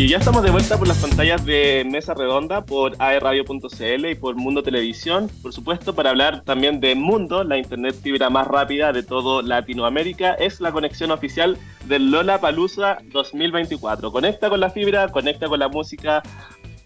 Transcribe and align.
Y 0.00 0.08
ya 0.08 0.16
estamos 0.16 0.42
de 0.42 0.50
vuelta 0.50 0.78
por 0.78 0.88
las 0.88 0.96
pantallas 0.96 1.44
de 1.44 1.86
Mesa 1.86 2.14
Redonda, 2.14 2.64
por 2.64 2.94
aerradio.cl 2.98 4.06
y 4.06 4.14
por 4.14 4.34
Mundo 4.34 4.62
Televisión, 4.62 5.30
por 5.42 5.52
supuesto, 5.52 5.94
para 5.94 6.08
hablar 6.08 6.40
también 6.42 6.80
de 6.80 6.94
Mundo, 6.94 7.44
la 7.44 7.58
internet 7.58 7.94
fibra 8.02 8.30
más 8.30 8.46
rápida 8.46 8.94
de 8.94 9.02
todo 9.02 9.42
Latinoamérica. 9.42 10.32
Es 10.32 10.58
la 10.62 10.72
conexión 10.72 11.10
oficial 11.10 11.58
del 11.84 12.10
Lola 12.10 12.40
Palusa 12.40 12.96
2024. 13.12 14.10
Conecta 14.10 14.48
con 14.48 14.60
la 14.60 14.70
fibra, 14.70 15.08
conecta 15.08 15.48
con 15.48 15.58
la 15.58 15.68
música, 15.68 16.22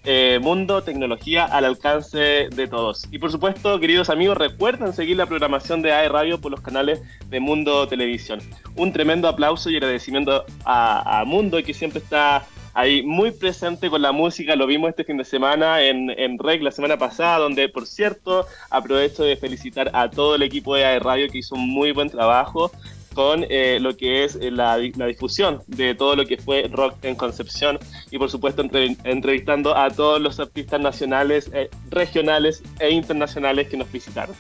eh, 0.03 0.41
mundo, 0.43 0.83
tecnología 0.83 1.45
al 1.45 1.67
alcance 1.67 2.49
de 2.51 2.67
todos. 2.67 3.07
Y 3.13 3.21
por 3.21 3.31
supuesto, 3.31 3.79
queridos 3.79 4.11
amigos, 4.11 4.39
recuerden 4.39 4.93
seguir 4.93 5.19
la 5.19 5.27
programación 5.27 5.83
de 5.83 5.93
AE 5.93 6.09
Radio 6.09 6.41
por 6.41 6.51
los 6.51 6.63
canales 6.63 7.01
de 7.29 7.39
Mundo 7.39 7.87
Televisión. 7.87 8.41
Un 8.75 8.93
tremendo 8.93 9.29
aplauso 9.29 9.71
y 9.71 9.77
agradecimiento 9.77 10.45
a 10.65 11.23
Mundo, 11.25 11.63
que 11.63 11.75
siempre 11.75 12.01
está 12.01 12.45
ahí 12.75 13.03
muy 13.03 13.31
presente 13.31 13.89
con 13.89 14.03
la 14.03 14.13
música. 14.13 14.57
Lo 14.57 14.67
vimos 14.67 14.91
este 14.91 15.05
fin 15.05 15.17
de 15.17 15.25
semana 15.25 15.83
en, 15.83 16.11
en 16.11 16.39
REC 16.39 16.63
la 16.63 16.71
semana 16.71 16.99
pasada, 16.99 17.39
donde, 17.39 17.69
por 17.69 17.87
cierto, 17.87 18.47
aprovecho 18.71 19.25
de 19.25 19.37
felicitar 19.37 19.91
a 19.95 20.11
todo 20.11 20.35
el 20.35 20.43
equipo 20.43 20.75
de 20.75 20.85
AE 20.85 20.99
Radio 20.99 21.29
que 21.29 21.39
hizo 21.39 21.55
un 21.55 21.69
muy 21.69 21.93
buen 21.93 22.11
trabajo 22.11 22.71
con 23.15 23.47
eh, 23.49 23.79
lo 23.81 23.97
que 23.97 24.25
es 24.25 24.37
eh, 24.37 24.51
la, 24.51 24.77
difusión 24.77 25.63
de 25.67 25.95
todo 25.95 26.17
lo 26.17 26.27
que 26.27 26.37
fue 26.37 26.69
rock 26.71 26.97
en 27.03 27.15
Concepción 27.15 27.79
y 28.11 28.19
por 28.19 28.31
supuesto 28.31 28.63
entrevistando 29.05 29.77
a 29.77 29.89
todos 29.91 30.21
los 30.21 30.41
artistas 30.41 30.81
nacionales, 30.81 31.51
eh, 31.55 31.71
regionales 31.91 32.63
e 32.81 32.91
internacionales 32.91 33.69
que 33.69 33.77
nos 33.77 33.91
visitaron. 33.91 34.35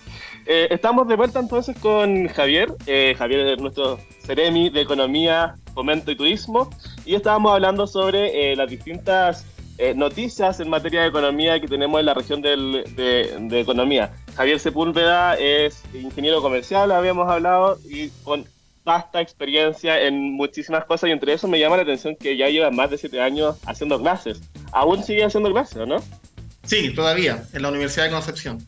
estamos 0.46 1.08
de 1.08 1.16
vuelta 1.16 1.38
entonces 1.38 1.78
con 1.78 2.28
Javier, 2.28 2.68
Javier 3.16 3.40
es 3.46 3.58
nuestro 3.58 3.98
Ceremi 4.26 4.68
de 4.68 4.82
Economía, 4.82 5.54
Fomento 5.72 6.10
y 6.10 6.16
Turismo 6.16 6.68
y 7.04 7.14
estábamos 7.14 7.52
hablando 7.52 7.86
sobre 7.86 8.54
las 8.56 8.68
distintas 8.68 9.46
noticias 9.96 10.60
en 10.60 10.70
materia 10.70 11.02
de 11.02 11.08
economía 11.08 11.60
que 11.60 11.66
tenemos 11.66 11.98
en 11.98 12.06
la 12.06 12.14
región 12.14 12.40
de, 12.40 12.56
de, 13.40 13.60
economía. 13.60 14.12
Javier 14.36 14.60
Sepúlveda 14.60 15.34
es 15.34 15.82
ingeniero 15.92 16.40
comercial, 16.40 16.92
habíamos 16.92 17.28
hablado, 17.28 17.78
y 17.84 18.08
con 18.22 18.46
vasta 18.84 19.20
experiencia 19.20 20.00
en 20.00 20.34
muchísimas 20.34 20.84
cosas 20.84 21.08
y 21.08 21.12
entre 21.12 21.32
eso 21.32 21.48
me 21.48 21.58
llama 21.58 21.76
la 21.76 21.82
atención 21.82 22.14
que 22.16 22.36
ya 22.36 22.48
lleva 22.48 22.70
más 22.70 22.90
de 22.90 22.98
siete 22.98 23.20
años 23.20 23.56
haciendo 23.66 24.00
clases. 24.00 24.40
¿Aún 24.72 25.02
sigue 25.02 25.24
haciendo 25.24 25.50
clases, 25.50 25.86
no? 25.86 25.96
Sí, 26.64 26.94
todavía, 26.94 27.44
en 27.52 27.62
la 27.62 27.70
Universidad 27.70 28.04
de 28.04 28.10
Concepción. 28.10 28.66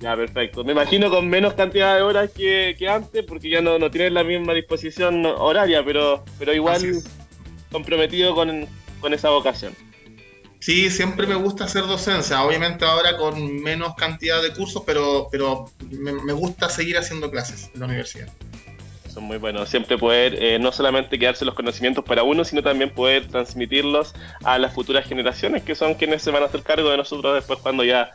Ya, 0.00 0.14
perfecto. 0.16 0.62
Me 0.62 0.72
imagino 0.72 1.10
con 1.10 1.28
menos 1.28 1.54
cantidad 1.54 1.96
de 1.96 2.02
horas 2.02 2.30
que, 2.30 2.76
antes, 2.88 3.24
porque 3.24 3.50
ya 3.50 3.60
no, 3.60 3.78
no 3.78 3.90
tienes 3.90 4.12
la 4.12 4.22
misma 4.22 4.54
disposición 4.54 5.26
horaria, 5.26 5.84
pero, 5.84 6.24
pero 6.38 6.54
igual 6.54 6.80
comprometido 7.70 8.34
con, 8.34 8.66
con 9.00 9.14
esa 9.14 9.30
vocación. 9.30 9.74
Sí, 10.60 10.90
siempre 10.90 11.26
me 11.26 11.36
gusta 11.36 11.64
hacer 11.64 11.86
docencia, 11.86 12.42
obviamente 12.42 12.84
ahora 12.84 13.16
con 13.16 13.62
menos 13.62 13.94
cantidad 13.94 14.42
de 14.42 14.52
cursos, 14.52 14.82
pero, 14.84 15.28
pero 15.30 15.70
me 15.90 16.32
gusta 16.32 16.68
seguir 16.68 16.98
haciendo 16.98 17.30
clases 17.30 17.70
en 17.74 17.80
la 17.80 17.86
universidad 17.86 18.28
muy 19.20 19.38
buenos. 19.38 19.68
Siempre 19.68 19.98
poder 19.98 20.42
eh, 20.42 20.58
no 20.58 20.72
solamente 20.72 21.18
quedarse 21.18 21.44
los 21.44 21.54
conocimientos 21.54 22.04
para 22.04 22.22
uno, 22.22 22.44
sino 22.44 22.62
también 22.62 22.90
poder 22.90 23.26
transmitirlos 23.28 24.14
a 24.44 24.58
las 24.58 24.72
futuras 24.72 25.06
generaciones, 25.06 25.62
que 25.62 25.74
son 25.74 25.94
quienes 25.94 26.22
se 26.22 26.30
van 26.30 26.42
a 26.42 26.46
hacer 26.46 26.62
cargo 26.62 26.90
de 26.90 26.96
nosotros 26.96 27.34
después 27.34 27.58
cuando 27.60 27.84
ya 27.84 28.12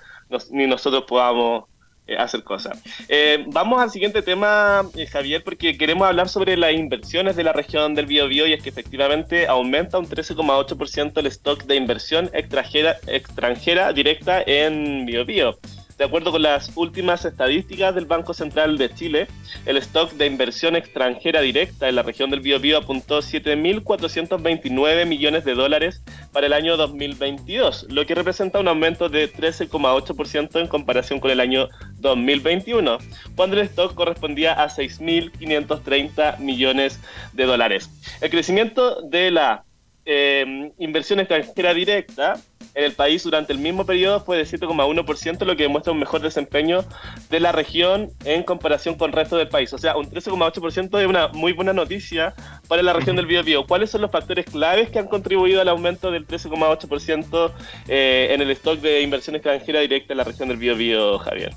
ni 0.52 0.68
nosotros 0.68 1.04
podamos 1.08 1.66
eh, 2.08 2.18
hacer 2.18 2.44
cosas. 2.44 2.82
Eh, 3.08 3.46
vamos 3.48 3.82
al 3.82 3.90
siguiente 3.90 4.22
tema, 4.22 4.84
Javier, 5.12 5.44
porque 5.44 5.78
queremos 5.78 6.08
hablar 6.08 6.28
sobre 6.28 6.58
las 6.58 6.74
inversiones 6.74 7.36
de 7.36 7.44
la 7.44 7.54
región 7.54 7.96
del 7.96 8.06
Biobío 8.06 8.46
y 8.46 8.54
es 8.54 8.62
que 8.62 8.70
efectivamente 8.70 9.48
aumenta 9.48 9.98
un 9.98 10.08
13,8% 10.08 11.20
el 11.20 11.28
stock 11.28 11.64
de 11.64 11.76
inversión 11.76 12.30
extranjera, 12.34 12.98
extranjera 13.08 13.94
directa 13.94 14.44
en 14.46 15.06
Biobío. 15.06 15.58
De 15.98 16.06
acuerdo 16.06 16.32
con 16.32 16.42
las 16.42 16.72
últimas 16.76 17.24
estadísticas 17.24 17.94
del 17.94 18.06
Banco 18.06 18.34
Central 18.34 18.78
de 18.78 18.94
Chile, 18.94 19.28
el 19.66 19.78
stock 19.78 20.12
de 20.14 20.26
inversión 20.26 20.76
extranjera 20.76 21.42
directa 21.42 21.88
en 21.88 21.96
la 21.96 22.02
región 22.02 22.32
del 22.32 22.42
Biobío 22.42 22.80
apuntó 22.80 23.20
7.429 23.20 25.06
millones 25.06 25.46
de 25.46 25.54
dólares 25.54 26.02
para 26.32 26.48
el 26.48 26.54
año 26.54 26.78
2022, 26.78 27.88
lo 27.90 28.06
que 28.08 28.16
representa 28.16 28.60
un 28.60 28.68
aumento 28.68 29.08
de 29.08 29.32
13,8% 29.32 30.60
en 30.60 30.68
comparación 30.68 31.20
con 31.20 31.30
el 31.30 31.40
año 31.40 31.70
2021, 32.04 33.00
cuando 33.36 33.60
el 33.60 33.64
stock 33.64 33.96
correspondía 33.96 34.54
a 34.54 34.70
6.530 34.70 36.38
millones 36.38 37.00
de 37.34 37.46
dólares. 37.46 37.90
El 38.22 38.30
crecimiento 38.30 39.02
de 39.02 39.32
la 39.32 39.64
eh, 40.06 40.72
inversión 40.78 41.20
extranjera 41.20 41.74
directa 41.74 42.36
en 42.76 42.84
el 42.84 42.94
país 42.94 43.24
durante 43.24 43.54
el 43.54 43.60
mismo 43.60 43.86
periodo 43.86 44.20
fue 44.20 44.38
de 44.38 44.44
7,1%, 44.44 45.46
lo 45.46 45.56
que 45.56 45.64
demuestra 45.64 45.94
un 45.94 46.00
mejor 46.00 46.22
desempeño 46.22 46.84
de 47.30 47.40
la 47.40 47.52
región 47.52 48.10
en 48.26 48.44
comparación 48.44 48.96
con 48.96 49.12
el 49.12 49.16
resto 49.16 49.38
del 49.38 49.48
país. 49.48 49.72
O 49.74 49.78
sea, 49.78 49.96
un 49.96 50.10
13,8% 50.10 51.00
es 51.00 51.08
una 51.08 51.28
muy 51.30 51.54
buena 51.54 51.74
noticia 51.74 52.34
para 52.68 52.82
la 52.82 52.94
región 52.94 53.16
del 53.16 53.28
Biobío. 53.28 53.66
¿Cuáles 53.66 53.92
son 53.92 54.02
los 54.02 54.12
factores 54.12 54.46
claves 54.46 54.90
que 54.90 55.00
han 55.00 55.08
contribuido 55.08 55.62
al 55.62 55.70
aumento 55.70 56.12
del 56.12 56.28
13,8% 56.28 57.52
eh, 57.88 58.30
en 58.32 58.42
el 58.42 58.52
stock 58.52 58.80
de 58.80 59.02
inversión 59.02 59.36
extranjera 59.36 59.82
directa 59.82 60.14
en 60.14 60.18
la 60.18 60.24
región 60.24 60.50
del 60.50 60.58
Biobío, 60.58 61.20
Javier? 61.20 61.54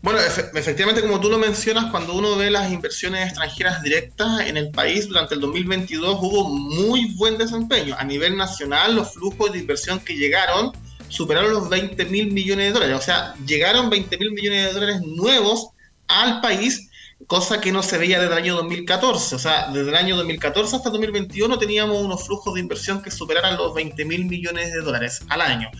Bueno, 0.00 0.20
efectivamente, 0.20 1.02
como 1.02 1.20
tú 1.20 1.28
lo 1.28 1.38
mencionas, 1.38 1.90
cuando 1.90 2.14
uno 2.14 2.36
ve 2.36 2.50
las 2.50 2.70
inversiones 2.70 3.26
extranjeras 3.26 3.82
directas 3.82 4.42
en 4.46 4.56
el 4.56 4.70
país 4.70 5.08
durante 5.08 5.34
el 5.34 5.40
2022 5.40 6.18
hubo 6.20 6.48
muy 6.48 7.14
buen 7.16 7.36
desempeño. 7.36 7.96
A 7.98 8.04
nivel 8.04 8.36
nacional, 8.36 8.94
los 8.94 9.14
flujos 9.14 9.52
de 9.52 9.58
inversión 9.58 9.98
que 9.98 10.16
llegaron 10.16 10.72
superaron 11.08 11.52
los 11.52 11.68
20 11.68 12.04
mil 12.06 12.32
millones 12.32 12.66
de 12.66 12.72
dólares. 12.72 12.96
O 12.96 13.02
sea, 13.02 13.34
llegaron 13.44 13.90
20 13.90 14.18
mil 14.18 14.30
millones 14.32 14.66
de 14.66 14.72
dólares 14.72 15.00
nuevos 15.04 15.70
al 16.06 16.40
país, 16.40 16.90
cosa 17.26 17.60
que 17.60 17.72
no 17.72 17.82
se 17.82 17.98
veía 17.98 18.20
desde 18.20 18.32
el 18.32 18.38
año 18.38 18.54
2014. 18.54 19.34
O 19.34 19.38
sea, 19.38 19.68
desde 19.72 19.88
el 19.88 19.96
año 19.96 20.16
2014 20.16 20.76
hasta 20.76 20.90
el 20.90 20.92
2021 20.92 21.58
teníamos 21.58 21.98
unos 22.04 22.24
flujos 22.24 22.54
de 22.54 22.60
inversión 22.60 23.02
que 23.02 23.10
superaran 23.10 23.56
los 23.56 23.74
20 23.74 24.04
mil 24.04 24.26
millones 24.26 24.72
de 24.72 24.80
dólares 24.80 25.22
al 25.28 25.40
año. 25.40 25.70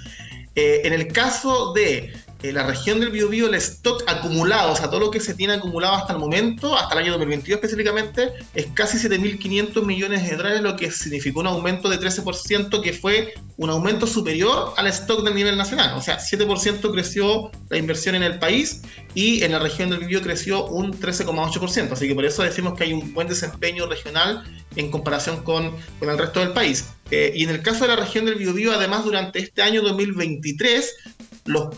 Eh, 0.57 0.81
en 0.85 0.93
el 0.93 1.07
caso 1.13 1.73
de 1.73 2.13
eh, 2.43 2.53
la 2.53 2.65
región 2.65 3.01
del 3.01 3.11
Biobío, 3.11 3.49
el 3.49 3.55
stock 3.55 4.05
acumulado, 4.07 4.73
o 4.73 4.77
sea, 4.77 4.89
todo 4.89 5.01
lo 5.01 5.11
que 5.11 5.19
se 5.19 5.35
tiene 5.35 5.55
acumulado 5.55 5.97
hasta 5.97 6.13
el 6.13 6.21
momento, 6.21 6.77
hasta 6.77 6.95
el 6.95 7.01
año 7.05 7.13
2022 7.13 7.57
específicamente, 7.57 8.33
es 8.55 8.67
casi 8.75 8.97
7.500 8.97 9.85
millones 9.85 10.29
de 10.29 10.37
dólares, 10.37 10.61
lo 10.63 10.77
que 10.77 10.91
significó 10.91 11.41
un 11.41 11.49
aumento 11.49 11.89
de 11.89 11.99
13%, 11.99 12.81
que 12.81 12.93
fue 12.93 13.35
un 13.57 13.71
aumento 13.71 14.07
superior 14.07 14.73
al 14.77 14.87
stock 14.87 15.25
del 15.25 15.35
nivel 15.35 15.57
nacional. 15.57 15.97
O 15.97 16.01
sea, 16.01 16.19
7% 16.19 16.93
creció 16.93 17.51
la 17.71 17.77
inversión 17.77 18.15
en 18.15 18.23
el 18.23 18.39
país 18.39 18.83
y 19.15 19.43
en 19.43 19.51
la 19.51 19.59
región 19.59 19.91
del 19.91 19.99
Biobío 19.99 20.23
creció 20.23 20.67
un 20.67 20.93
13,8%. 20.93 21.91
Así 21.91 22.07
que 22.07 22.15
por 22.15 22.25
eso 22.25 22.45
decimos 22.45 22.75
que 22.75 22.85
hay 22.85 22.93
un 22.93 23.13
buen 23.15 23.27
desempeño 23.27 23.87
regional 23.87 24.45
en 24.79 24.91
comparación 24.91 25.43
con, 25.43 25.73
con 25.99 26.09
el 26.09 26.17
resto 26.17 26.41
del 26.41 26.53
país. 26.53 26.87
Eh, 27.11 27.33
y 27.35 27.45
en 27.45 27.51
el 27.51 27.63
caso 27.63 27.85
de 27.85 27.89
la 27.89 27.97
región 27.97 28.25
del 28.25 28.37
Biobío, 28.37 28.73
además, 28.73 29.05
durante 29.05 29.41
este 29.41 29.61
año 29.61 29.83
2023, 29.83 30.95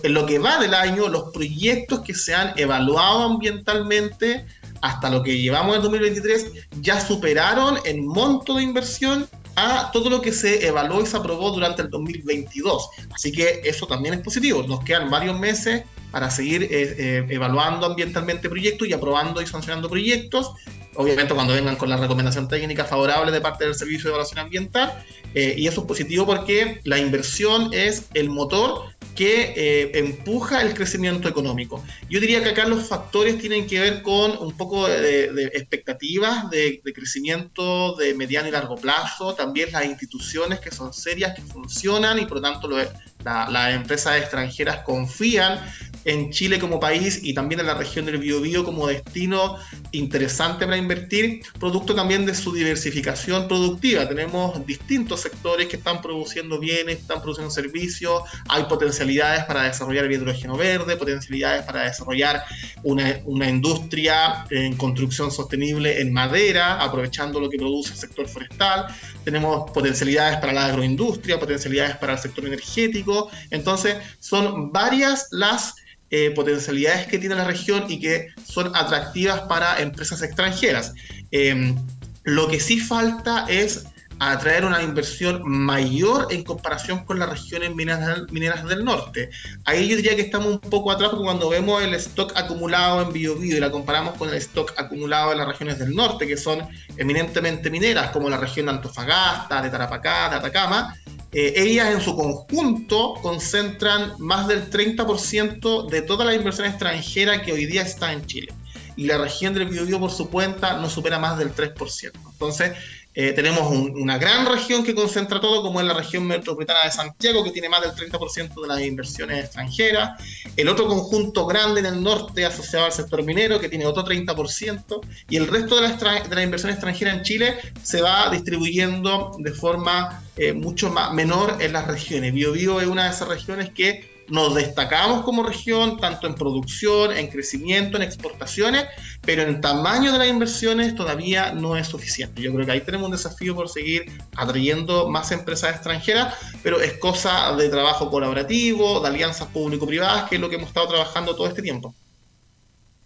en 0.03 0.15
lo 0.15 0.27
que 0.27 0.39
va 0.39 0.59
del 0.59 0.75
año, 0.75 1.09
los 1.09 1.33
proyectos 1.33 2.01
que 2.01 2.15
se 2.15 2.35
han 2.35 2.53
evaluado 2.59 3.23
ambientalmente 3.23 4.47
hasta 4.83 5.11
lo 5.11 5.23
que 5.23 5.39
llevamos 5.39 5.77
en 5.77 5.83
2023 5.83 6.53
ya 6.81 7.01
superaron 7.01 7.79
en 7.85 8.07
monto 8.07 8.57
de 8.57 8.63
inversión 8.63 9.29
a 9.57 9.91
todo 9.93 10.09
lo 10.09 10.23
que 10.23 10.33
se 10.33 10.67
evaluó 10.67 11.03
y 11.03 11.07
se 11.07 11.17
aprobó 11.17 11.51
durante 11.51 11.83
el 11.83 11.91
2022. 11.91 12.89
Así 13.15 13.33
que 13.33 13.61
eso 13.65 13.87
también 13.87 14.15
es 14.15 14.21
positivo. 14.21 14.63
Nos 14.63 14.83
quedan 14.85 15.11
varios 15.11 15.39
meses 15.39 15.85
para 16.11 16.31
seguir 16.31 16.65
eh, 16.65 16.69
eh, 16.71 17.27
evaluando 17.29 17.87
ambientalmente 17.87 18.49
proyectos 18.49 18.89
y 18.89 18.93
aprobando 18.93 19.41
y 19.43 19.47
sancionando 19.47 19.89
proyectos. 19.89 20.53
Obviamente 20.95 21.35
cuando 21.35 21.55
vengan 21.55 21.77
con 21.77 21.89
la 21.89 21.97
recomendación 21.97 22.49
técnica 22.49 22.85
favorable 22.85 23.31
de 23.31 23.41
parte 23.41 23.65
del 23.65 23.75
Servicio 23.75 24.05
de 24.05 24.11
Evaluación 24.11 24.41
Ambiental. 24.41 24.93
Eh, 25.35 25.55
y 25.57 25.69
eso 25.69 25.83
es 25.83 25.87
positivo 25.87 26.27
porque 26.27 26.81
la 26.85 26.99
inversión 26.99 27.73
es 27.73 28.09
el 28.15 28.29
motor 28.31 28.91
que 29.15 29.53
eh, 29.57 29.99
empuja 29.99 30.63
el 30.63 30.75
crecimiento 30.75 31.29
económico. 31.29 31.85
Yo 32.09 32.21
diría 32.21 32.43
que 32.43 32.51
acá 32.51 32.67
los 32.67 32.89
factores 32.89 33.39
tienen 33.39 33.67
que 33.67 33.79
ver 33.79 34.03
con 34.03 34.37
un 34.39 34.57
poco 34.57 34.89
de, 34.89 35.51
expectativas 35.53 36.49
de, 36.51 36.81
crecimiento 36.95 37.95
de 37.97 38.15
mediano 38.15 38.49
y 38.49 38.51
largo 38.51 38.77
plazo, 38.77 39.35
también 39.35 39.73
las 39.73 39.85
instituciones 39.85 40.61
que 40.61 40.71
son 40.71 40.93
serias, 40.93 41.35
que 41.35 41.43
funcionan 41.43 42.19
y 42.19 42.27
por 42.27 42.39
lo 42.39 42.43
tanto 42.43 42.69
las 42.69 43.75
empresas 43.75 44.17
extranjeras 44.17 44.79
confían 44.85 45.61
en 46.05 46.31
Chile 46.31 46.59
como 46.59 46.81
país 46.81 47.21
y 47.23 47.35
también 47.35 47.61
en 47.61 47.67
la 47.67 47.75
región 47.75 48.07
del 48.07 48.19
Biobío 48.19 48.65
como 48.65 48.87
destino 48.87 49.57
interesante 49.93 50.65
para 50.65 50.77
invertir, 50.77 51.43
producto 51.59 51.95
también 51.95 52.27
de 52.27 52.35
su 52.35 52.53
diversificación 52.53 53.49
productiva. 53.49 54.09
Tenemos 54.09 54.65
distintos 54.67 55.21
sectores 55.21 55.69
que 55.69 55.77
están 55.77 56.01
produciendo 56.01 56.59
bienes, 56.59 57.01
están 57.01 57.21
produciendo 57.21 57.51
servicios, 57.51 58.23
hay 58.49 58.65
potencialidades 58.65 59.45
para 59.45 59.65
desarrollar 59.65 60.05
el 60.07 60.13
hidrógeno 60.13 60.57
verde, 60.57 60.97
potencialidades 60.97 61.65
para 61.65 61.85
desarrollar 61.85 62.45
una, 62.83 63.21
una 63.25 63.49
industria 63.49 64.47
en 64.51 64.77
construcción 64.77 65.31
sostenible 65.31 66.01
en 66.01 66.13
madera, 66.13 66.81
aprovechando 66.81 67.41
lo 67.41 67.49
que 67.49 67.59
produce 67.59 67.93
el 67.93 67.99
sector 67.99 68.29
forestal. 68.29 68.87
Tenemos 69.25 69.71
potencialidades 69.71 70.39
para 70.39 70.53
la 70.53 70.67
agroindustria, 70.67 71.39
potencialidades 71.39 71.97
para 71.97 72.15
el 72.15 72.19
sector 72.19 72.47
energético. 72.47 73.31
Entonces, 73.51 73.97
son 74.19 74.73
varias 74.73 75.29
las 75.31 75.75
eh, 76.11 76.33
potencialidades 76.33 77.07
que 77.07 77.19
tiene 77.19 77.35
la 77.37 77.45
región 77.45 77.85
y 77.89 78.01
que 78.01 78.29
son 78.45 78.75
atractivas 78.75 79.43
para 79.43 79.81
empresas 79.81 80.23
extranjeras. 80.23 80.93
Em, 81.31 81.77
lo 82.25 82.49
que 82.49 82.59
sí 82.61 82.81
falta 82.81 83.47
es 83.49 83.87
atraer 84.21 84.67
una 84.67 84.83
inversión 84.83 85.43
mayor 85.45 86.29
en 86.31 86.45
comparación 86.45 87.05
con 87.05 87.19
las 87.19 87.31
regiones 87.31 87.75
mineras, 87.75 88.31
mineras 88.31 88.69
del 88.69 88.85
norte. 88.85 89.31
Ahí 89.65 89.89
yo 89.89 89.97
diría 89.97 90.15
que 90.15 90.23
estamos 90.23 90.49
un 90.49 90.61
poco 90.61 90.93
atrás 90.93 91.09
porque 91.11 91.25
cuando 91.25 91.49
vemos 91.49 91.83
el 91.83 91.95
stock 91.95 92.37
acumulado 92.37 93.01
en 93.03 93.13
Biobío 93.15 93.57
y 93.57 93.61
la 93.61 93.71
comparamos 93.71 94.15
con 94.19 94.29
el 94.29 94.35
stock 94.35 94.75
acumulado 94.77 95.33
en 95.33 95.39
las 95.39 95.49
regiones 95.49 95.79
del 95.79 95.95
norte, 95.95 96.27
que 96.27 96.37
son 96.37 96.69
eminentemente 96.99 97.71
mineras, 97.71 98.11
como 98.11 98.29
la 98.29 98.37
región 98.37 98.67
de 98.67 98.73
Antofagasta, 98.73 99.63
de 99.63 99.71
Tarapacá, 99.71 100.29
de 100.29 100.37
Atacama, 100.37 100.95
eh, 101.33 101.55
ellas 101.57 101.95
en 101.95 102.01
su 102.01 102.17
conjunto 102.17 103.15
concentran 103.23 104.15
más 104.19 104.49
del 104.49 104.69
30% 104.69 105.89
de 105.89 106.03
toda 106.03 106.25
la 106.25 106.35
inversión 106.35 106.67
extranjera 106.67 107.43
que 107.43 107.53
hoy 107.53 107.67
día 107.67 107.83
está 107.83 108.13
en 108.13 108.27
Chile. 108.27 108.53
Y 108.97 109.07
la 109.07 109.17
región 109.17 109.55
del 109.55 109.69
Biobío 109.69 110.01
por 110.01 110.11
su 110.11 110.29
cuenta 110.29 110.79
no 110.79 110.91
supera 110.91 111.19
más 111.19 111.39
del 111.39 111.55
3%. 111.55 112.13
Entonces, 112.33 112.73
eh, 113.13 113.33
tenemos 113.33 113.73
una 113.73 114.19
gran 114.19 114.47
región 114.47 114.85
que 114.85 114.95
concentra 114.95 115.41
todo, 115.41 115.63
como 115.63 115.81
es 115.81 115.87
la 115.87 115.95
región 115.95 116.25
metropolitana 116.27 116.85
de 116.85 116.93
Santiago, 116.93 117.43
que 117.43 117.51
tiene 117.51 117.69
más 117.69 117.81
del 117.81 117.91
30% 117.91 118.63
de 118.63 118.69
las 118.69 118.81
inversiones 118.81 119.45
extranjeras. 119.45 120.23
El 120.57 120.69
otro 120.69 120.87
conjunto 120.87 121.45
grande 121.45 121.81
en 121.81 121.87
el 121.87 122.03
norte, 122.03 122.47
asociado 122.47 122.87
al 122.87 122.93
sector 122.93 123.25
minero, 123.25 123.59
que 123.59 123.69
tiene 123.69 123.85
otro 123.85 124.05
30%. 124.05 125.01
Y 125.29 125.37
el 125.37 125.49
resto 125.49 125.81
de 125.81 125.89
la, 125.89 126.23
de 126.23 126.35
la 126.37 126.43
inversión 126.43 126.71
extranjera 126.71 127.13
en 127.13 127.23
Chile 127.23 127.57
se 127.83 128.01
va 128.01 128.31
distribuyendo 128.31 129.33
de 129.39 129.51
forma 129.51 130.23
eh, 130.37 130.53
mucho 130.53 130.91
más, 130.91 131.13
menor 131.13 131.57
en 131.61 131.73
las 131.73 131.89
regiones. 131.89 132.33
Biobío 132.33 132.81
es 132.81 132.87
una 132.87 133.05
de 133.05 133.11
esas 133.11 133.27
regiones 133.27 133.71
que 133.71 134.09
nos 134.31 134.55
destacamos 134.55 135.23
como 135.23 135.43
región, 135.43 135.99
tanto 135.99 136.27
en 136.27 136.35
producción, 136.35 137.17
en 137.17 137.29
crecimiento, 137.29 137.97
en 137.97 138.05
exportaciones, 138.05 138.87
pero 139.23 139.43
en 139.43 139.61
tamaño 139.61 140.13
de 140.13 140.19
las 140.19 140.29
inversiones 140.29 140.95
todavía 140.95 141.53
no 141.53 141.77
es 141.77 141.89
suficiente. 141.89 142.43
Yo 142.43 142.53
creo 142.53 142.67
que 142.67 142.73
ahí 142.73 142.81
tenemos 142.81 143.07
un 143.07 143.13
desafío 143.13 143.55
por 143.55 143.69
seguir 143.69 144.11
atrayendo 144.37 145.09
más 145.09 145.31
empresas 145.33 145.75
extranjeras, 145.75 146.35
pero 146.63 146.81
es 146.81 146.95
cosa 146.95 147.55
de 147.57 147.69
trabajo 147.69 148.11
colaborativo, 148.11 149.01
de 149.01 149.09
alianzas 149.09 149.49
público-privadas, 149.49 150.29
que 150.29 150.37
es 150.37 150.41
lo 150.41 150.49
que 150.49 150.57
hemos 150.57 150.69
estado 150.69 150.89
trabajando 150.89 151.37
todo 151.37 151.47
este 151.47 151.63
tiempo. 151.63 151.95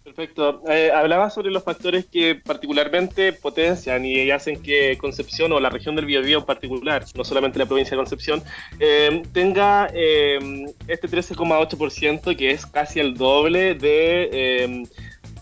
Perfecto. 0.05 0.61
Eh, 0.69 0.91
hablaba 0.93 1.31
sobre 1.31 1.49
los 1.49 1.63
factores 1.63 2.05
que 2.05 2.35
particularmente 2.35 3.33
potencian 3.33 4.05
y 4.05 4.29
hacen 4.29 4.61
que 4.61 4.99
Concepción 4.99 5.51
o 5.51 5.59
la 5.59 5.71
región 5.71 5.95
del 5.95 6.05
Biobío 6.05 6.37
en 6.37 6.45
particular, 6.45 7.03
no 7.15 7.23
solamente 7.25 7.57
la 7.57 7.65
provincia 7.65 7.97
de 7.97 7.97
Concepción, 7.97 8.43
eh, 8.79 9.23
tenga 9.33 9.89
eh, 9.93 10.67
este 10.87 11.09
13,8% 11.09 12.37
que 12.37 12.51
es 12.51 12.67
casi 12.67 12.99
el 12.99 13.17
doble 13.17 13.73
de, 13.73 14.87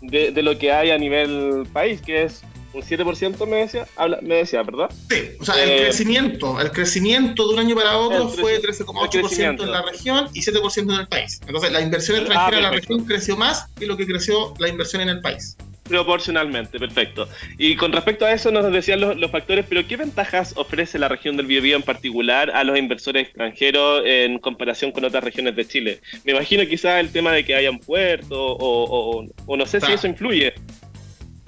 de, 0.04 0.32
de, 0.32 0.44
lo 0.44 0.58
que 0.58 0.72
hay 0.72 0.92
a 0.92 0.98
nivel 0.98 1.68
país, 1.74 2.02
que 2.02 2.24
es 2.24 2.44
un 2.74 2.82
7% 2.82 3.48
me 3.48 3.58
decía, 3.58 3.88
habla, 3.96 4.20
me 4.22 4.36
decía, 4.36 4.64
¿verdad? 4.64 4.90
Sí, 5.10 5.30
o 5.40 5.46
sea, 5.46 5.64
el 5.64 5.70
eh, 5.70 5.78
crecimiento, 5.84 6.60
el 6.60 6.72
crecimiento 6.72 7.48
de 7.48 7.54
un 7.54 7.60
año 7.60 7.76
para 7.76 7.98
otro 7.98 8.30
fue 8.30 8.60
13,8% 8.62 9.64
en 9.64 9.72
la 9.72 9.84
región 9.84 10.30
y 10.34 10.42
7% 10.42 10.82
en 10.82 11.00
el 11.00 11.08
país. 11.08 11.40
Entonces, 11.46 11.72
la 11.72 11.82
inversión 11.82 12.18
extranjera 12.18 12.58
en 12.58 12.64
la 12.64 12.72
región 12.72 13.06
creció 13.06 13.38
más 13.38 13.68
que 13.78 13.86
lo 13.86 13.96
que 13.96 14.08
creció 14.08 14.54
la 14.58 14.70
inversión 14.70 15.02
en 15.04 15.10
el 15.10 15.22
país. 15.22 15.56
Proporcionalmente, 15.84 16.80
perfecto. 16.80 17.28
Y 17.58 17.76
con 17.76 17.92
respecto 17.92 18.26
a 18.26 18.32
eso 18.32 18.52
nos 18.52 18.72
decían 18.72 19.02
los, 19.02 19.18
los, 19.18 19.30
factores, 19.30 19.66
pero 19.68 19.86
¿qué 19.86 19.98
ventajas 19.98 20.54
ofrece 20.56 20.98
la 20.98 21.10
región 21.10 21.36
del 21.36 21.46
Biobío 21.46 21.76
en 21.76 21.84
particular 21.84 22.52
a 22.52 22.64
los 22.64 22.78
inversores 22.78 23.28
extranjeros 23.28 24.02
en 24.06 24.40
comparación 24.40 24.94
con 24.94 25.04
otras 25.04 25.24
regiones 25.24 25.56
de 25.56 25.68
Chile? 25.68 26.02
Me 26.24 26.32
imagino 26.32 26.66
quizás 26.66 27.00
el 27.02 27.12
tema 27.12 27.34
de 27.34 27.44
que 27.44 27.56
hayan 27.56 27.80
puertos 27.80 28.32
o, 28.32 28.58
o, 28.60 29.28
o, 29.46 29.58
no 29.58 29.66
sé 29.66 29.82
si 29.82 29.92
eso 29.92 30.08
influye. 30.08 30.54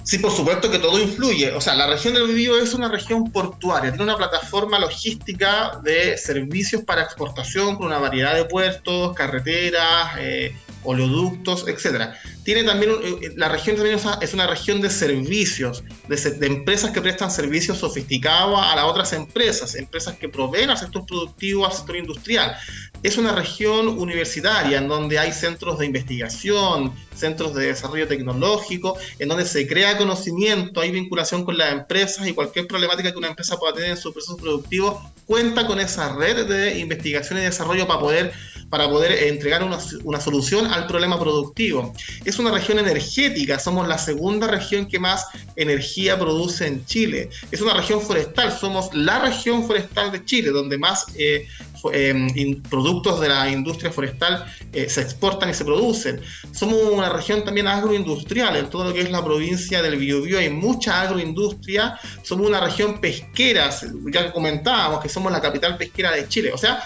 Sí, 0.03 0.19
por 0.19 0.31
supuesto 0.31 0.69
que 0.69 0.77
todo 0.77 0.99
influye. 0.99 1.51
O 1.53 1.61
sea, 1.61 1.73
la 1.73 1.87
región 1.87 2.13
del 2.13 2.27
Biobío 2.27 2.57
es 2.61 2.73
una 2.73 2.89
región 2.89 3.31
portuaria, 3.31 3.89
tiene 3.89 4.03
una 4.03 4.17
plataforma 4.17 4.77
logística 4.77 5.79
de 5.81 6.17
servicios 6.17 6.83
para 6.83 7.01
exportación 7.01 7.77
con 7.77 7.87
una 7.87 7.97
variedad 7.97 8.35
de 8.35 8.45
puertos, 8.45 9.15
carreteras, 9.15 10.11
eh, 10.19 10.53
oleoductos, 10.85 11.67
etcétera. 11.67 12.19
Tiene 12.43 12.63
también, 12.63 12.91
eh, 13.03 13.33
la 13.35 13.49
región 13.49 13.75
también 13.75 13.99
es 14.21 14.33
una 14.33 14.47
región 14.47 14.81
de 14.81 14.89
servicios, 14.89 15.83
de, 16.07 16.45
empresas 16.45 16.91
que 16.91 17.01
prestan 17.01 17.31
servicios 17.31 17.79
sofisticados 17.79 18.59
a 18.59 18.75
las 18.75 18.85
otras 18.85 19.13
empresas, 19.13 19.75
empresas 19.75 20.15
que 20.17 20.29
proveen 20.29 20.69
al 20.69 20.77
sector 20.77 21.05
productivo, 21.05 21.65
al 21.65 21.73
sector 21.73 21.97
industrial. 21.97 22.55
Es 23.03 23.17
una 23.17 23.33
región 23.33 23.87
universitaria 23.87 24.77
en 24.77 24.87
donde 24.87 25.19
hay 25.19 25.31
centros 25.31 25.79
de 25.79 25.85
investigación, 25.85 26.93
centros 27.15 27.53
de 27.53 27.67
desarrollo 27.67 28.07
tecnológico, 28.07 28.97
en 29.19 29.27
donde 29.27 29.45
se 29.45 29.67
crea 29.67 29.97
conocimiento, 29.97 30.81
hay 30.81 30.91
vinculación 30.91 31.45
con 31.45 31.57
las 31.57 31.71
empresas 31.71 32.27
y 32.27 32.33
cualquier 32.33 32.67
problemática 32.67 33.11
que 33.11 33.17
una 33.17 33.27
empresa 33.27 33.57
pueda 33.57 33.73
tener 33.73 33.91
en 33.91 33.97
su 33.97 34.11
proceso 34.11 34.37
productivo 34.37 35.11
cuenta 35.25 35.65
con 35.65 35.79
esa 35.79 36.15
red 36.15 36.47
de 36.47 36.79
investigación 36.79 37.39
y 37.39 37.43
desarrollo 37.43 37.87
para 37.87 37.99
poder 37.99 38.33
para 38.69 38.89
poder 38.89 39.11
entregar 39.29 39.63
una, 39.63 39.77
una, 40.03 40.19
solución 40.19 40.67
al 40.67 40.87
problema 40.87 41.19
productivo. 41.19 41.93
Es 42.23 42.39
una 42.39 42.51
región 42.51 42.79
energética, 42.79 43.59
somos 43.59 43.87
la 43.87 43.97
segunda 43.97 44.47
región 44.47 44.87
que 44.87 44.99
más 44.99 45.25
energía 45.55 46.17
produce 46.17 46.67
en 46.67 46.85
Chile. 46.85 47.29
Es 47.51 47.61
una 47.61 47.73
región 47.73 48.01
forestal, 48.01 48.51
somos 48.51 48.93
la 48.93 49.19
región 49.19 49.65
forestal 49.65 50.11
de 50.11 50.25
Chile, 50.25 50.49
donde 50.49 50.77
más 50.77 51.05
eh, 51.15 51.47
eh, 51.93 52.61
productos 52.69 53.21
de 53.21 53.29
la 53.29 53.49
industria 53.49 53.91
forestal 53.91 54.45
eh, 54.73 54.89
se 54.89 55.01
exportan 55.01 55.49
y 55.49 55.53
se 55.53 55.65
producen. 55.65 56.21
Somos 56.51 56.81
una 56.91 57.09
región 57.09 57.43
también 57.43 57.67
agroindustrial, 57.67 58.55
en 58.55 58.69
todo 58.69 58.85
lo 58.85 58.93
que 58.93 59.01
es 59.01 59.11
la 59.11 59.23
provincia 59.23 59.81
del 59.81 59.97
Biobío 59.97 60.39
hay 60.39 60.49
mucha 60.49 61.01
agroindustria. 61.01 61.99
Somos 62.23 62.47
una 62.47 62.59
región 62.59 62.99
pesquera, 62.99 63.69
ya 64.11 64.31
comentábamos 64.31 65.01
que 65.01 65.09
somos 65.09 65.31
la 65.31 65.41
capital 65.41 65.77
pesquera 65.77 66.11
de 66.11 66.27
Chile. 66.27 66.51
O 66.53 66.57
sea, 66.57 66.83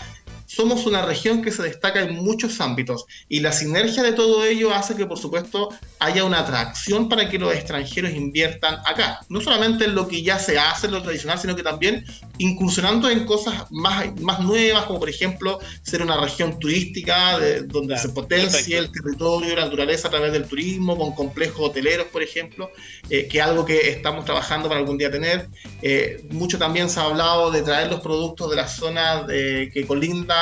somos 0.50 0.88
una 0.88 1.06
región 1.06 1.44
que 1.44 1.52
se 1.52 1.62
destaca 1.62 2.02
en 2.02 2.16
muchos 2.16 2.60
ámbitos 2.60 3.06
y 3.28 3.40
la 3.42 3.52
sinergia 3.52 4.02
de 4.02 4.14
todo 4.14 4.44
ello 4.44 4.74
hace 4.74 4.96
que, 4.96 5.06
por 5.06 5.20
supuesto, 5.20 5.70
haya 6.00 6.24
una 6.24 6.40
atracción 6.40 7.08
para 7.08 7.30
que 7.30 7.38
los 7.38 7.54
extranjeros 7.54 8.14
inviertan 8.14 8.80
acá. 8.88 9.20
No 9.30 9.42
solamente 9.42 9.86
en 9.86 9.94
lo 9.94 10.08
que 10.08 10.24
ya 10.24 10.40
se 10.40 10.58
hace, 10.58 10.88
en 10.88 10.94
lo 10.94 11.04
tradicional, 11.04 11.38
sino 11.38 11.56
que 11.56 11.62
también 11.62 12.04
incursionando 12.40 13.12
en 13.12 13.28
cosas 13.28 13.66
más, 13.70 14.20
más 14.22 14.40
nuevas, 14.40 14.86
como 14.86 15.00
por 15.00 15.10
ejemplo 15.10 15.60
ser 15.84 16.02
una 16.02 16.20
región 16.20 16.58
turística 16.58 17.38
donde 17.68 18.00
se 18.00 18.10
potencie 18.10 18.76
el 18.76 18.92
territorio 18.92 19.54
y 19.54 19.56
la 19.56 19.66
naturaleza 19.66 20.08
a 20.08 20.12
través 20.12 20.32
del 20.32 20.46
turismo, 20.46 20.98
con 20.98 21.14
complejos 21.14 21.70
hoteleros, 21.70 22.08
por 22.08 22.24
ejemplo, 22.24 22.72
eh, 23.12 23.28
que 23.28 23.38
es 23.38 23.44
algo 23.44 23.66
que 23.66 23.92
estamos 23.92 24.26
trabajando 24.26 24.68
para 24.68 24.80
algún 24.80 24.98
día 24.98 25.12
tener. 25.12 25.48
Eh, 25.84 26.26
mucho 26.32 26.58
también 26.58 26.90
se 26.90 27.00
ha 27.00 27.04
hablado 27.04 27.52
de 27.52 27.62
traer 27.62 27.92
los 27.92 28.00
productos 28.00 28.50
de 28.50 28.56
la 28.56 28.68
zona 28.68 29.22
de, 29.24 29.70
que 29.72 29.86
colinda 29.86 30.39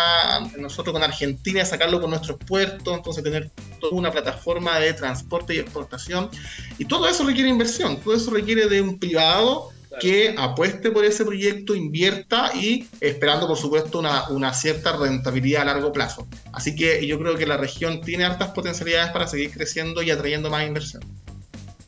nosotros 0.58 0.94
con 0.94 1.04
Argentina, 1.04 1.63
sacarlo 1.66 2.00
con 2.01 2.10
nuestros 2.10 2.38
puertos, 2.38 2.96
entonces 2.96 3.24
tener 3.24 3.51
toda 3.80 3.94
una 3.94 4.12
plataforma 4.12 4.80
de 4.80 4.94
transporte 4.94 5.56
y 5.56 5.60
exportación. 5.60 6.30
Y 6.77 6.86
todo 6.86 7.08
eso 7.08 7.25
requiere 7.25 7.50
inversión, 7.50 7.98
todo 7.98 8.16
eso 8.16 8.32
requiere 8.32 8.68
de 8.68 8.82
un 8.82 9.00
privado 9.00 9.72
que 10.00 10.36
apueste 10.38 10.92
por 10.92 11.06
ese 11.06 11.25
proyecto, 11.25 11.74
invierta 11.74 12.51
y 12.54 12.88
esperando, 13.01 13.48
por 13.48 13.58
supuesto, 13.58 14.00
una, 14.00 14.30
una, 14.30 14.54
cierta 14.54 14.96
rentabilidad 14.96 15.63
a 15.63 15.66
largo 15.74 15.92
plazo. 15.92 16.27
Así 16.51 16.75
que 16.75 17.06
yo 17.08 17.18
creo 17.20 17.36
que 17.36 17.46
la 17.46 17.58
región 17.58 18.01
tiene 18.01 18.25
hartas 18.25 18.50
potencialidades 18.50 19.12
para 19.12 19.27
seguir 19.27 19.51
creciendo 19.51 20.01
y 20.01 20.12
atrayendo 20.12 20.50
más 20.50 20.68
inversión. 20.68 21.04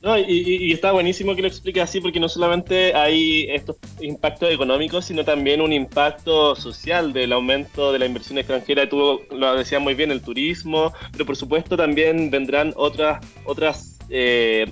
No, 0.02 0.18
y, 0.18 0.72
está 0.72 0.94
buenísimo 0.94 1.36
que 1.36 1.42
lo 1.42 1.50
explique 1.50 1.82
así 1.82 2.00
porque 2.00 2.22
no 2.22 2.30
solamente 2.30 2.96
hay 2.96 3.48
estos 3.50 3.76
impactos 4.00 4.50
económicos, 4.50 5.04
sino 5.04 5.26
también 5.26 5.60
un 5.60 5.74
impacto 5.74 6.56
social 6.56 7.12
del 7.12 7.34
aumento 7.34 7.92
de 7.92 8.00
la 8.00 8.06
inversión 8.06 8.38
extranjera. 8.38 8.88
Tú 8.88 9.22
lo 9.30 9.56
decías 9.56 9.82
muy 9.82 9.96
bien, 9.96 10.12
el 10.12 10.22
turismo, 10.22 10.94
pero 11.12 11.26
por 11.26 11.36
supuesto 11.36 11.76
también 11.76 12.30
vendrán 12.32 12.74
otras, 12.78 13.26
otras, 13.44 14.00
eh, 14.10 14.72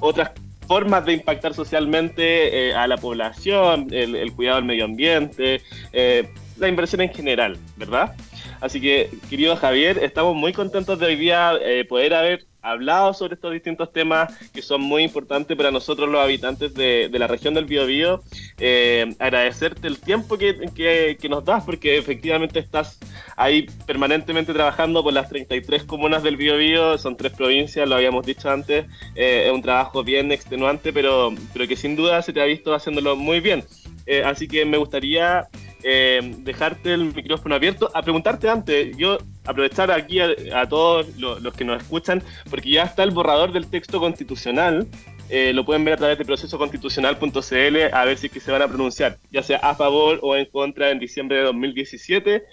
otras 0.00 0.32
formas 0.68 1.06
de 1.06 1.14
impactar 1.14 1.54
socialmente 1.54 2.68
eh, 2.68 2.74
a 2.74 2.86
la 2.86 2.98
población, 2.98 3.88
el, 3.90 4.32
cuidado 4.34 4.56
del 4.56 4.66
medio 4.66 4.84
ambiente, 4.84 5.62
eh, 5.94 6.28
la 6.58 6.68
inversión 6.68 7.00
en 7.00 7.08
general, 7.08 7.56
¿verdad? 7.78 8.14
Así 8.60 8.82
que, 8.82 9.08
querido 9.30 9.56
Javier, 9.56 9.98
estamos 10.02 10.36
muy 10.36 10.52
contentos 10.52 10.98
de 10.98 11.06
hoy 11.06 11.16
día 11.16 11.58
poder 11.88 12.14
haber 12.14 12.51
hablado 12.62 13.12
sobre 13.12 13.34
estos 13.34 13.52
distintos 13.52 13.92
temas 13.92 14.32
que 14.52 14.62
son 14.62 14.80
muy 14.80 15.02
importantes 15.02 15.56
para 15.56 15.70
nosotros 15.70 16.08
los 16.08 16.20
habitantes 16.22 16.72
de, 16.74 17.10
la 17.12 17.26
región 17.26 17.54
del 17.54 17.66
Biobío. 17.66 18.22
Eh, 18.58 19.14
agradecerte 19.18 19.88
el 19.88 19.98
tiempo 19.98 20.38
que, 20.38 20.54
que, 20.74 21.28
nos 21.28 21.44
das 21.44 21.64
porque 21.64 21.98
efectivamente 21.98 22.58
estás 22.58 22.98
ahí 23.36 23.66
permanentemente 23.86 24.52
trabajando 24.52 25.02
por 25.02 25.12
las 25.12 25.28
33 25.28 25.84
comunas 25.84 26.22
del 26.22 26.36
Biobío, 26.36 26.98
son 26.98 27.16
tres 27.16 27.32
provincias, 27.32 27.88
lo 27.88 27.96
habíamos 27.96 28.24
dicho 28.24 28.50
antes, 28.50 28.86
eh, 29.14 29.44
es 29.46 29.52
un 29.52 29.62
trabajo 29.62 30.04
bien 30.04 30.32
extenuante, 30.32 30.92
pero, 30.92 31.34
pero 31.52 31.66
que 31.66 31.76
sin 31.76 31.96
duda 31.96 32.22
se 32.22 32.32
te 32.32 32.40
ha 32.40 32.44
visto 32.44 32.74
haciéndolo 32.74 33.16
muy 33.16 33.40
bien. 33.40 33.64
Eh, 34.06 34.22
así 34.24 34.48
que 34.48 34.64
me 34.64 34.76
gustaría 34.76 35.48
eh, 35.82 36.20
dejarte 36.38 36.94
el 36.94 37.14
micrófono 37.14 37.54
abierto 37.54 37.90
a 37.94 38.02
preguntarte 38.02 38.48
antes, 38.48 38.96
yo 38.96 39.18
aprovechar 39.44 39.90
aquí 39.90 40.20
a, 40.20 40.68
todos 40.68 41.06
los, 41.16 41.54
que 41.54 41.64
nos 41.64 41.82
escuchan, 41.82 42.22
porque 42.50 42.70
ya 42.70 42.84
está 42.84 43.02
el 43.02 43.10
borrador 43.10 43.52
del 43.52 43.66
texto 43.66 44.00
constitucional, 44.00 44.86
eh, 45.28 45.52
lo 45.54 45.64
pueden 45.64 45.84
ver 45.84 45.94
a 45.94 45.96
través 45.96 46.18
de 46.18 46.24
procesoconstitucional.cl 46.24 47.76
a 47.92 48.04
ver 48.04 48.18
si 48.18 48.26
es 48.26 48.32
que 48.32 48.40
se 48.40 48.52
van 48.52 48.62
a 48.62 48.68
pronunciar, 48.68 49.18
ya 49.30 49.42
sea 49.42 49.58
a 49.58 49.74
favor 49.74 50.18
o 50.22 50.36
en 50.36 50.46
contra 50.46 50.90
en 50.90 50.98
diciembre 50.98 51.38
de 51.38 51.44
2017, 51.44 52.44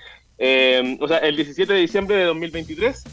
o 1.00 1.08
sea, 1.08 1.18
el 1.18 1.36
17 1.36 1.74
de 1.74 1.80
diciembre 1.80 2.16
de 2.16 2.24
2023 2.26 3.04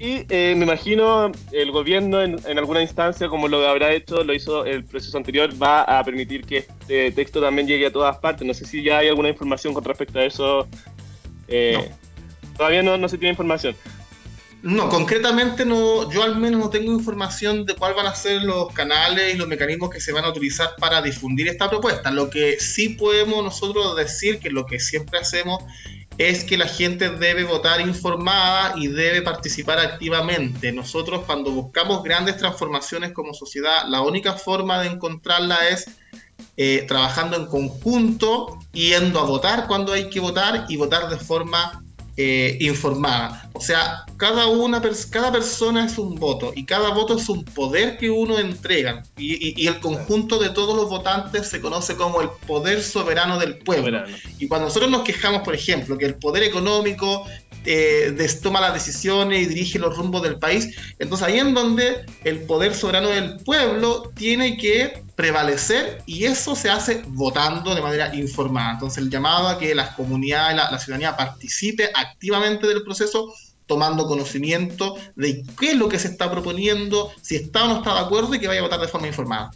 y 0.00 0.24
eh, 0.28 0.54
me 0.56 0.64
imagino 0.64 1.32
el 1.50 1.72
gobierno 1.72 2.22
en, 2.22 2.38
alguna 2.56 2.82
instancia, 2.82 3.28
como 3.28 3.48
lo 3.48 3.66
habrá 3.66 3.92
hecho, 3.92 4.22
lo 4.22 4.32
hizo 4.32 4.64
el 4.64 4.84
proceso 4.84 5.16
anterior, 5.16 5.50
va 5.60 5.82
a 5.82 6.04
permitir 6.04 6.44
que 6.44 6.58
este 6.58 7.10
texto 7.10 7.40
también 7.40 7.66
llegue 7.66 7.86
a 7.86 7.92
todas 7.92 8.16
partes. 8.18 8.46
No 8.46 8.54
sé 8.54 8.64
si 8.64 8.82
ya 8.84 8.98
hay 8.98 9.08
alguna 9.08 9.28
información 9.28 9.74
con 9.74 9.82
respecto 9.82 10.20
a 10.20 10.24
eso. 10.24 10.68
Eh, 11.48 11.90
todavía 12.58 12.82
no, 12.82 12.98
no 12.98 13.08
se 13.08 13.16
tiene 13.16 13.30
información. 13.30 13.74
No, 14.60 14.88
concretamente 14.88 15.64
no, 15.64 16.10
yo 16.10 16.24
al 16.24 16.36
menos 16.36 16.60
no 16.60 16.68
tengo 16.68 16.92
información 16.92 17.64
de 17.64 17.76
cuáles 17.76 17.96
van 17.96 18.06
a 18.06 18.14
ser 18.14 18.42
los 18.42 18.72
canales 18.72 19.34
y 19.34 19.38
los 19.38 19.46
mecanismos 19.46 19.88
que 19.88 20.00
se 20.00 20.12
van 20.12 20.24
a 20.24 20.30
utilizar 20.30 20.70
para 20.80 21.00
difundir 21.00 21.46
esta 21.46 21.70
propuesta. 21.70 22.10
Lo 22.10 22.28
que 22.28 22.58
sí 22.58 22.90
podemos 22.90 23.44
nosotros 23.44 23.96
decir, 23.96 24.40
que 24.40 24.50
lo 24.50 24.66
que 24.66 24.80
siempre 24.80 25.20
hacemos 25.20 25.62
es 26.18 26.42
que 26.42 26.58
la 26.58 26.66
gente 26.66 27.10
debe 27.10 27.44
votar 27.44 27.80
informada 27.80 28.74
y 28.76 28.88
debe 28.88 29.22
participar 29.22 29.78
activamente. 29.78 30.72
Nosotros 30.72 31.22
cuando 31.24 31.52
buscamos 31.52 32.02
grandes 32.02 32.36
transformaciones 32.36 33.12
como 33.12 33.34
sociedad, 33.34 33.84
la 33.86 34.02
única 34.02 34.32
forma 34.32 34.82
de 34.82 34.88
encontrarla 34.88 35.68
es 35.68 35.88
eh, 36.56 36.84
trabajando 36.88 37.36
en 37.36 37.46
conjunto, 37.46 38.58
yendo 38.72 39.20
a 39.20 39.24
votar 39.24 39.68
cuando 39.68 39.92
hay 39.92 40.10
que 40.10 40.18
votar 40.18 40.66
y 40.68 40.76
votar 40.76 41.08
de 41.08 41.16
forma 41.16 41.84
eh, 42.20 42.56
informada. 42.58 43.48
O 43.52 43.60
sea, 43.60 44.04
cada, 44.16 44.48
una, 44.48 44.82
cada 45.08 45.30
persona 45.30 45.86
es 45.86 45.98
un 45.98 46.16
voto 46.16 46.52
y 46.52 46.64
cada 46.64 46.90
voto 46.90 47.16
es 47.16 47.28
un 47.28 47.44
poder 47.44 47.96
que 47.96 48.10
uno 48.10 48.40
entrega. 48.40 49.04
Y, 49.16 49.64
el 49.68 49.78
conjunto 49.78 50.40
de 50.40 50.50
todos 50.50 50.74
los 50.74 50.88
votantes 50.88 51.46
se 51.46 51.60
conoce 51.60 51.94
como 51.94 52.20
el 52.20 52.30
poder 52.44 52.82
soberano 52.82 53.38
del 53.38 53.58
pueblo. 53.58 54.02
Y 54.36 54.48
cuando 54.48 54.66
nosotros 54.66 54.90
nos 54.90 55.02
quejamos, 55.02 55.42
por 55.42 55.54
ejemplo, 55.54 55.96
que 55.96 56.06
el 56.06 56.16
poder 56.16 56.42
económico 56.42 57.24
eh, 57.70 58.28
toma 58.42 58.62
las 58.62 58.72
decisiones 58.72 59.42
y 59.42 59.46
dirige 59.46 59.78
los 59.78 59.94
rumbos 59.94 60.22
del 60.22 60.38
país, 60.38 60.74
entonces 60.98 61.26
ahí 61.26 61.38
en 61.38 61.52
donde 61.52 62.06
el 62.24 62.40
poder 62.40 62.74
soberano 62.74 63.08
del 63.08 63.36
pueblo 63.36 64.10
tiene 64.14 64.56
que 64.56 65.02
prevalecer 65.14 66.02
y 66.06 66.24
eso 66.24 66.56
se 66.56 66.70
hace 66.70 67.02
votando 67.08 67.74
de 67.74 67.82
manera 67.82 68.14
informada. 68.14 68.72
Entonces 68.72 69.02
el 69.02 69.10
llamado 69.10 69.48
a 69.48 69.58
que 69.58 69.74
las 69.74 69.90
comunidades, 69.90 70.56
la, 70.56 70.70
la 70.70 70.78
ciudadanía 70.78 71.14
participe 71.14 71.90
activamente 71.94 72.66
del 72.66 72.82
proceso 72.82 73.34
tomando 73.66 74.06
conocimiento 74.06 74.96
de 75.14 75.44
qué 75.60 75.72
es 75.72 75.76
lo 75.76 75.90
que 75.90 75.98
se 75.98 76.08
está 76.08 76.30
proponiendo, 76.30 77.12
si 77.20 77.36
está 77.36 77.64
o 77.64 77.68
no 77.68 77.76
está 77.78 77.92
de 77.94 78.00
acuerdo 78.00 78.34
y 78.34 78.40
que 78.40 78.48
vaya 78.48 78.60
a 78.60 78.64
votar 78.64 78.80
de 78.80 78.88
forma 78.88 79.08
informada. 79.08 79.50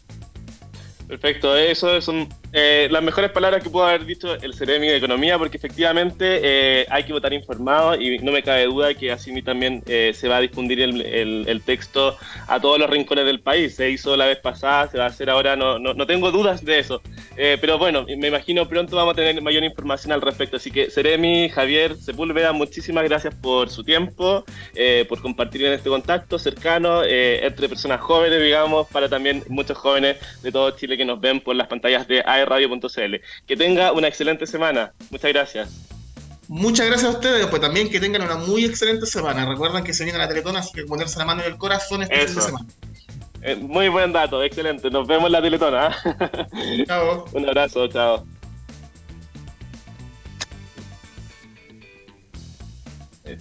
Perfecto, 1.12 1.54
eso 1.54 2.00
son 2.00 2.26
eh, 2.54 2.88
las 2.90 3.02
mejores 3.02 3.30
palabras 3.30 3.62
que 3.62 3.68
pudo 3.68 3.84
haber 3.84 4.06
dicho 4.06 4.34
el 4.34 4.54
Ceremi 4.54 4.86
de 4.88 4.96
Economía, 4.96 5.36
porque 5.36 5.58
efectivamente 5.58 6.40
eh, 6.42 6.86
hay 6.88 7.04
que 7.04 7.12
votar 7.12 7.34
informado 7.34 8.00
y 8.00 8.18
no 8.20 8.32
me 8.32 8.42
cabe 8.42 8.64
duda 8.64 8.94
que 8.94 9.12
así 9.12 9.42
también 9.42 9.82
eh, 9.86 10.12
se 10.14 10.26
va 10.26 10.38
a 10.38 10.40
difundir 10.40 10.80
el, 10.80 11.62
texto 11.66 12.16
a 12.48 12.58
todos 12.60 12.78
los 12.78 12.88
rincones 12.88 13.26
del 13.26 13.40
país. 13.40 13.74
Se 13.74 13.90
hizo 13.90 14.16
la 14.16 14.24
vez 14.24 14.38
pasada, 14.38 14.90
se 14.90 14.96
va 14.96 15.04
a 15.04 15.08
hacer 15.08 15.28
ahora, 15.28 15.54
no, 15.54 15.78
no, 15.78 16.06
tengo 16.06 16.30
dudas 16.30 16.64
de 16.64 16.78
eso. 16.78 17.02
pero 17.36 17.76
bueno, 17.76 18.06
me 18.16 18.28
imagino 18.28 18.66
pronto 18.66 18.96
vamos 18.96 19.12
a 19.12 19.16
tener 19.16 19.40
mayor 19.42 19.64
información 19.64 20.12
al 20.12 20.22
respecto. 20.22 20.56
Así 20.56 20.70
que 20.70 20.90
Ceremi, 20.90 21.50
Javier, 21.50 21.96
Sepúlveda, 21.96 22.52
muchísimas 22.52 23.04
gracias 23.04 23.34
por 23.34 23.68
su 23.68 23.84
tiempo, 23.84 24.46
por 25.10 25.20
compartir 25.20 25.66
en 25.66 25.74
este 25.74 25.90
contacto 25.90 26.38
cercano 26.38 27.04
entre 27.04 27.68
personas 27.68 28.00
jóvenes, 28.00 28.42
digamos, 28.42 28.88
para 28.88 29.10
también 29.10 29.44
muchos 29.48 29.76
jóvenes 29.76 30.16
de 30.42 30.50
todo 30.50 30.70
Chile 30.72 30.96
que 30.96 31.01
nos 31.04 31.20
ven 31.20 31.40
por 31.40 31.56
las 31.56 31.68
pantallas 31.68 32.06
de 32.08 32.22
radio.cl. 32.22 33.16
Que 33.46 33.56
tenga 33.56 33.92
una 33.92 34.08
excelente 34.08 34.46
semana. 34.46 34.92
Muchas 35.10 35.32
gracias. 35.32 35.70
Muchas 36.48 36.86
gracias 36.86 37.12
a 37.12 37.14
ustedes, 37.14 37.46
pues 37.46 37.62
también 37.62 37.88
que 37.88 37.98
tengan 38.00 38.22
una 38.22 38.36
muy 38.36 38.64
excelente 38.64 39.06
semana. 39.06 39.46
Recuerden 39.46 39.84
que 39.84 39.94
se 39.94 40.04
viene 40.04 40.18
la 40.18 40.28
Teletona, 40.28 40.58
así 40.58 40.72
que 40.72 40.84
ponerse 40.84 41.18
la 41.18 41.24
mano 41.24 41.42
en 41.42 41.52
el 41.52 41.56
corazón 41.56 42.02
este 42.02 42.26
fin 42.26 42.34
de 42.34 42.42
semana. 42.42 42.66
Eh, 43.42 43.56
muy 43.56 43.88
buen 43.88 44.12
dato, 44.12 44.42
excelente. 44.42 44.90
Nos 44.90 45.06
vemos 45.06 45.26
en 45.26 45.32
la 45.32 45.42
Teletona. 45.42 45.96
Chao. 46.86 47.24
Un 47.32 47.48
abrazo, 47.48 47.88
chao. 47.88 48.24